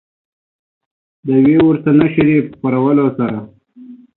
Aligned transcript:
د 1.25 1.27
یوې 1.43 1.57
ورته 1.63 1.89
نشریې 1.99 2.39
په 2.49 2.55
خپرولو 2.59 3.05
سره 3.17 3.37